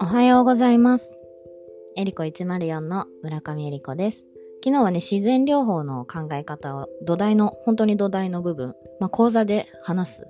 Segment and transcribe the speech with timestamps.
[0.00, 1.16] おはようございます。
[1.96, 4.26] エリコ104の村上エリコです。
[4.64, 10.22] 昨日はね、自然療法の考え方を土台の、本当に土台の部分、まあ講座で話す、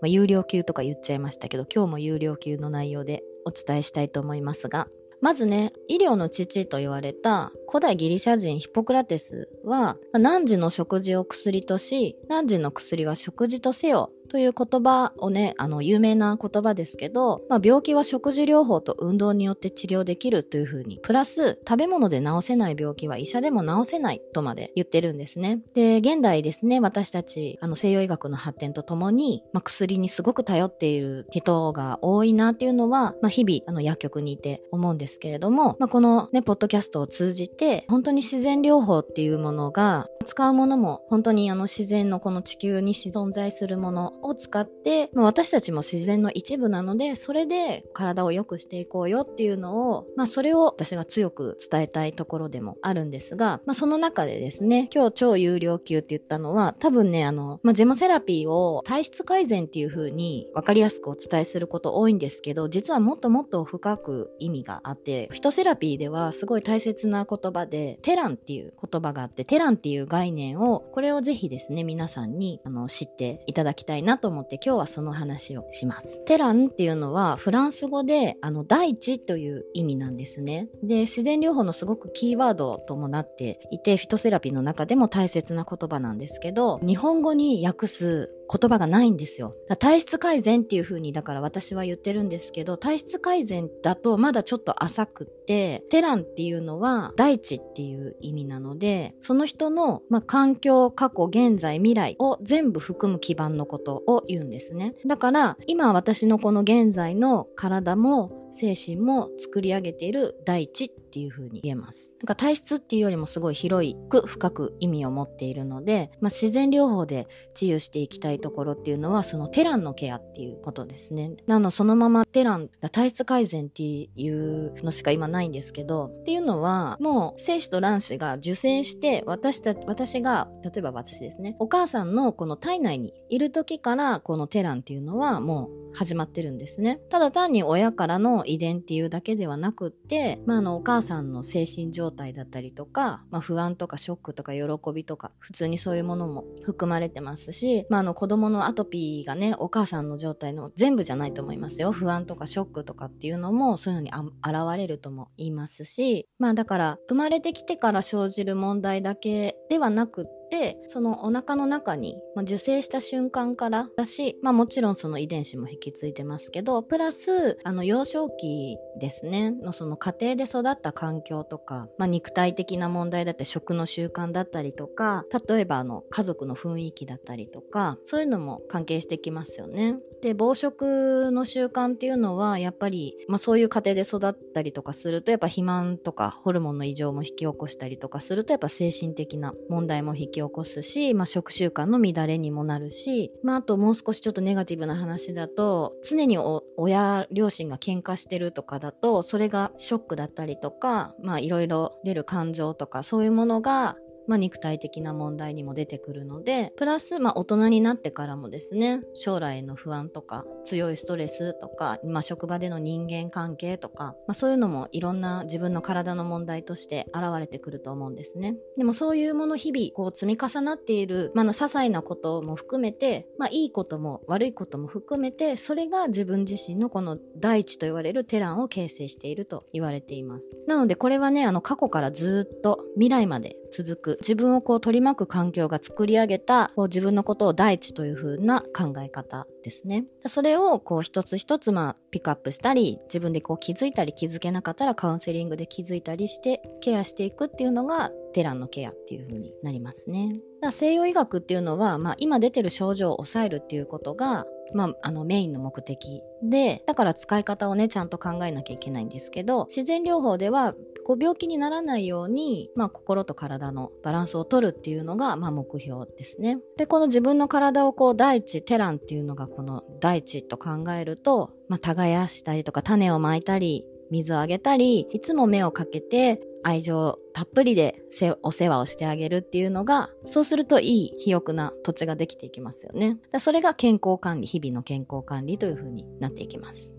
[0.00, 4.88] まあ、有料級とか言っちゃいましたけど、今日も有料級の内容でお伝えしたいと思いますが、
[5.20, 25.60] まずね、医療の父と言われた古代ギリシャ人ヒポクラテスは、何時の食事を薬とし、何時の薬は食事とせよという言葉をね、あの、有名な言葉ですけど、まあ、病気は食事療法と運動によって治療できるというふうに、プラス、食べ物で治せない病気は医者でも治せないとまで言ってるんですね。
[25.74, 76.24] で、現代ですね、私たち、あの、西洋医学の発展とともに、まあ、薬にすごく頼っている人が多いなっていうのは、まあ、日々、あの、薬局にいて思うんですけれども、まあ、このね、ポッドキャストを通じて、本当に自然療法っていうものが、使うものも本当にあの自然のこの地球に存在するものを使って、まあ、私たちも自然の一部なので、それで体を良くしていこうよっていうのを、まあそれを私が強く伝えたいところでもあるんですが、まあその中でですね、今日超有料級って言ったのは、多分ね、あの、まあジェモセラピーを体質改善っていう風に分かりやすくお伝えすること多いんですけど、実はもっともっと深く意味があって、フィトセラピーではすごい大切な言葉で、テランっていう言葉があって、テランっていう概念を、これをぜひですね、皆さんにあの知っていただきたいななと思って今日はその話をします。
[76.24, 80.68] テランっていうのはフランス語であの大地という意味なんですね。
[80.82, 89.54] で、自然療法のすごくキーワードともなっていて、フィトセラピーの中でも大切な言葉なんですけど、日本語に訳す言葉がないんですよ。
[89.78, 104.96] 体質改善っていう風にだから私は言ってるんですけど、体質改善だとまだちょっと浅くって、テランっていうのは大地っていう意味なので、その人の、まあ、環境、過去、現在、未来を全部含む基盤のことを言うんですね。
[105.06, 112.14] だから今私のこの現在の体も精神も作り上げている大地っっていう風に言えます。
[112.20, 121.32] なんか体質っていうよりもすごい広く深く意味を持っているので、まあ、自然療法で治癒していきたいところっていうのはそのテランのケアっていうことですね。
[121.48, 137.00] なのそのままテラン、体質改善っていうのしか今ないんですけど、っていうのはもう精子と卵子が受精して私た、私が、例えば私ですね、お母さんのこの体内にいる時からこのテランっていうのはもう始まってるんですね。
[137.10, 144.62] ただ単に親からの遺伝っていうだけではなくって、まあ、あの、お母さんの精神状態だったりとか、まあ、不安とかショックとか喜
[144.94, 151.92] びとか、普通にそういうものも含まれてますし、まあ、あの、子供のアトピーがね、お母さんの状態の全部じゃないと思いますよ。
[151.92, 179.98] 不安とかショックとかっていうのも、そういうのに現れるとも言いますし、まあ、だから、生まれてきてから生じる問題だけではなくって、で、そのお腹の中に、まあ、受精した瞬間からだし、まあもちろんその遺伝子も引き継いでますけど、プラス、あの幼少期ですね、のその家庭で育った環境とか、まあ肉体的な問題だって食の習慣だったりとか、例えばあの家族の雰囲気だったりとか、そういうのも関係してきますよね。
[180.20, 203.96] で、暴食の習慣っていうのは、やっぱり、まあそういう家庭で育ったりとかすると、やっぱ肥満とかホルモンの異常も引き起こしたりとかすると、やっぱ精神的な問題も引き起こすし、まあ、食習慣の乱れにもなるし、まあ、あともう少しちょっとネガティブな話だと、常に親、両親が喧嘩してるとかだと、それがショックだったりとか、まあ、いろいろ出る感情とか、そういうものが、
[204.30, 218.56] まあ、肉体的な問題にも出てくるので、プラス、まあ、大人になってからもですね、将来への不安とか、強いストレスとか、まあ、職場での人間関係とか、まあ、そういうのもいろんな自分の体の問題として現れてくると思うんですね。
[218.78, 230.60] でもそういうもの日々、こう積み重なっている、まあ、の些細なことも含めて、まあ、いいことも悪いことも含めて、それが自分自身のこの大地と言われるテランを形成していると言われています。
[230.68, 240.04] なのでこれはね、あの過去からずっと未来まで続く自分をこう取り巻く環境が作り上げたこう自分のことを大地という風な考え方ですね。
[240.26, 250.32] それをこう一つ一つまあピックアップしたり自分でこう気づいたり気づけなかったらカウンセリングで気づいたりしてケアしていくっていうのがテランのケアっていう風になりますね。
[250.60, 254.44] だ西洋医学っていうのは、まあ、今出てる症状を抑えるっていうことが
[254.74, 260.74] まあ、あのメインの目的で、だから使い方をね、ちゃんと考えなきゃいけないんですけど、自然療法では、
[261.04, 266.58] こう病気にならないように、まあ、心と体のバランスを取るっていうのが、まあ、目標ですね。
[266.76, 278.02] で、この自分の体をこう、大地、テランっていうのがこの大地と考えると、まあ、耕したりとか種をまいたり、水をあげたり、いつも目をかけて愛情たっぷりで
[278.42, 283.18] お世話をしてあげるっていうのが、そうするといい肥沃な土地ができていきますよね。
[283.38, 286.92] それが健康管理、日々の健康管理という風になっていきます。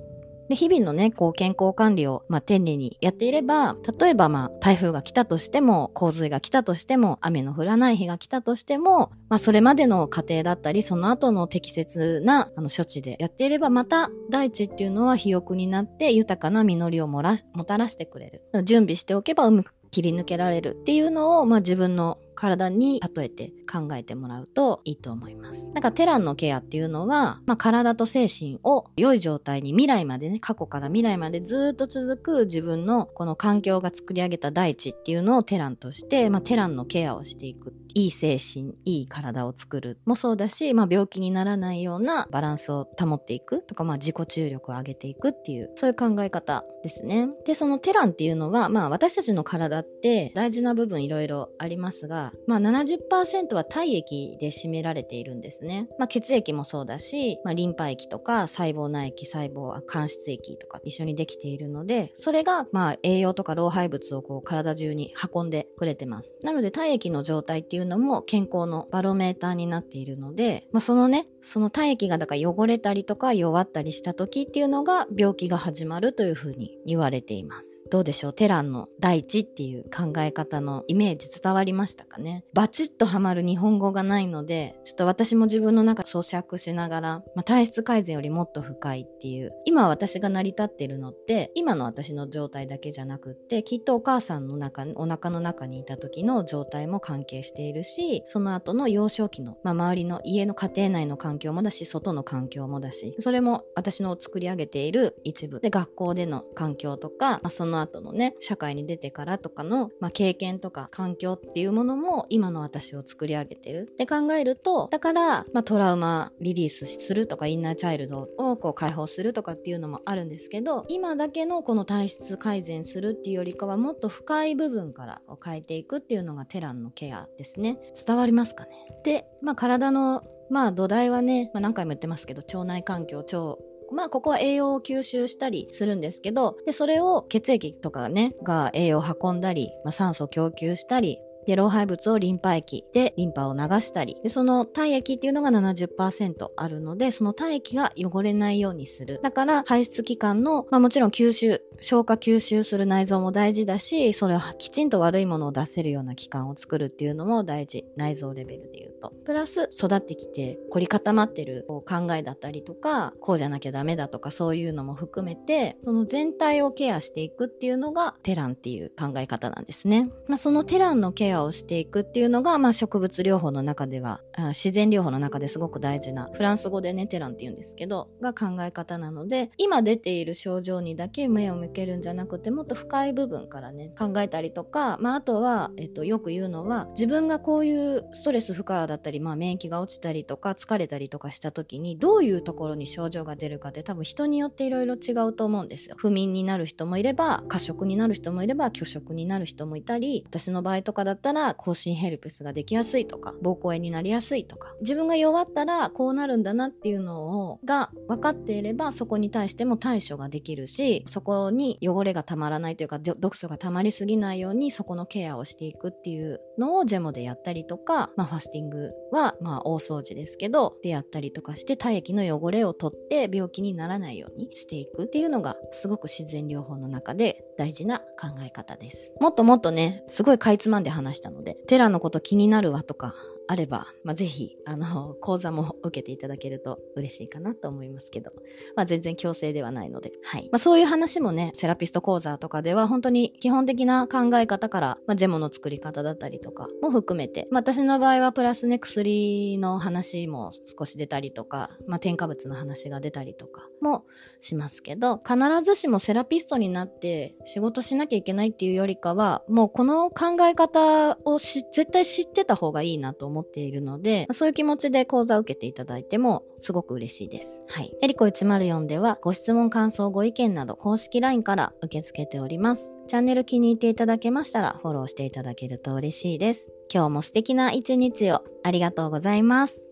[0.51, 18.65] で、日々のね、こう健康管理を、まあ、丁寧にやっていれば、例えばまあ、台風が来たとしても、洪水が来たとしても、雨の降らない日が来たとしても、まあ、それまでの過程だったり、その後の適切な、あの、処置でやっていれば、また、大地っていうのは肥沃になって、豊かな実りをもら、もたらしてくれる。
[18.65, 25.69] 準備しておけば、うむ切り抜けられるっていうのを、まあ、自分の体に例えて考えてもらうといいと思います。
[25.69, 37.73] なんかテランのケアっていうのは、まあ、体と精神を良い状態に未来までね、過去から未来までずっと続く自分のこの環境が作り上げた大地っていうのをテランとして、まあ、テランのケアをしていく。
[37.93, 47.29] いい精神、いい体を作るもそうだし、まあ、病気にならないようなバランスを保っていくとか、まあ、自己注力を上げていくっていう、そういう考え方ですね。
[47.45, 55.87] で、そのテランっていうのは、まあ、私たちの体って大事な部分いろいろありますが、まあ70%は体液で占められているんですね。
[55.97, 66.39] まあ血液もそうだし、まあリンパ液とか細胞内液、細胞間質液とか一緒にできているので、それがまあ栄養とか老廃物をこう体中に運んでくれてます。
[66.43, 77.83] なので体液の状態っていうのも健康のバロメーターになっているので、まあそのね、その体液がだから汚れたりとか弱ったりした時っていうのが病気が始まるというふうに言われています。
[77.89, 78.33] どうでしょう？
[78.33, 105.59] テランの大地っていう考え方のイメージ伝わりましたかねバチッとハマる日本語がないので、ちょっと私も自分の中咀嚼しながら、まあ、体質改善よりもっと深いっていう、今私が成り立ってるのって、今の私の状態だけじゃなくって、きっとお母さんの中、お腹の中にいた時の状態も関係しているし、その後の幼少期の、まあ、周りの家の家庭内の環境もだし、外の環境もだし、それも私の作り上げている一部。
[105.59, 127.77] で、学校での環境とか、まあ、その後のね、社会に出てからとかの、まあ、経験とか環境っていうものもも今の私を作り上げてるって考えると、だから、まあ、トラウマリリースするとか、インナーチャイルドをこう解放するとかっていうのもあるんですけど、今だけのこの体質改善するっていうよりかは、もっと深い部分から変えていくっていうのがテランのケアですね。
[128.05, 128.71] 伝わりますかね？
[129.03, 133.57] で、まあ、体のまあ土台はね、まあ、何回も言ってますけど腸内環境腸
[133.93, 149.19] まあ、ここは栄養を吸収したりするんですけど、で、それを血液とかね、が栄養を運んだり、まあ、酸素を供給したり、で、老廃物をリンパ液でリンパを流したり、でその体液っていうのが70%あるので、その体液が汚れないようにする。
[149.21, 157.85] だから、排出器官の、まあもちろん吸収、消化吸収する内臓も大事だし、それをきちんと悪いものを出せるような器官を作るっていうのも大事。
[157.95, 159.11] 内臓レベルで言うと。
[159.25, 170.11] プラス、育ってきて凝り固まってる考えだったりとか、こうじゃなきゃダメだとかそういうのも含めて、その全体をケアしていくっていうのがテランっていう考え方なんですね。
[170.27, 195.95] まあそのテランのケアアをしていくっていうのが、まあ植物療法の中では、自然療法の中ですごく大事な、フランス語でね、テランって言うんですけど、が考え方なので、今出ている症状にだけ目を向けるんじゃなくて、もっと深い部分からね、考えたりとか、まああとは、えっと、よく言うのは、自分がこういうストレス負荷だったり、まあ免疫が落ちたりとか、疲れたりとかした時に、どういうところに症状が出るかって多分人によっていろいろ違うと思うんですよ。
[195.97, 229.11] 不眠になる人もいれば、過食になる人もいれば、拒食になる人もいたり、私の場合とかだったら、更新ヘルペスができやすいとか、膀胱炎になりやすいとか、自分が弱ったらこうなるんだなっていうのを、が分かっていれば、そこに対しても対処ができるし、そこに汚れがたまらないというか、毒素がたまりすぎないように、そこのケアをしていくっていうのをジェモでやったりとか、まあファスティングは、まあ大掃除ですけど、でやったりとかして体液の汚れを取って病気にならないようにしていくっていうのが、すごく自然療法の中で大事な考え方です。
[229.19, 233.15] もっともっとね、すごいかいつまんで話したので、テラのこと気になるわとか、
[233.47, 238.31] あれば、まあ、ぜひ、あの、 講座も受けていただけると嬉しいかなと思いますけど、
[238.75, 240.43] まあ、全然強制ではないので、はい。
[240.51, 254.05] まあ、そういう話もね、セラピスト講座とかでは本当に基本的な考え方から、まあ、ジェモの作り方だったりとかも含めて、まあ、私の場合はプラスね、薬の話も少し出たりとか、まあ、添加物の話が出たりとかも
[254.39, 267.63] しますけど、必ずしもセラピストになって仕事しなきゃいけないっていうよりかは、もうこの考え方を絶対知ってた方がいいなと思思っているので、そういう気持ちで講座を受けていただいてもすごく嬉しいです。
[267.67, 267.95] はい。
[268.01, 272.97] エリコ104ではご質問、感想、ご意見など公式 LINE から受け付けております。
[273.07, 276.71] チャンネル気に入っていただけましたらフォローしていただけると嬉しいです。
[276.93, 279.87] 今日も素敵な一日をありがとうございます。